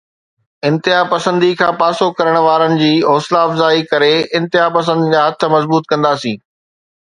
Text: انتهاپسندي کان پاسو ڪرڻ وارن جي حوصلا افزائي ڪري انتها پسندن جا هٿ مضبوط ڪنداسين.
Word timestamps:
انتهاپسندي 0.69 1.49
کان 1.59 1.71
پاسو 1.81 2.07
ڪرڻ 2.21 2.37
وارن 2.47 2.73
جي 2.81 2.89
حوصلا 3.11 3.43
افزائي 3.51 3.85
ڪري 3.93 4.11
انتها 4.41 4.67
پسندن 4.81 5.15
جا 5.15 5.21
هٿ 5.29 5.49
مضبوط 5.57 5.91
ڪنداسين. 5.95 6.45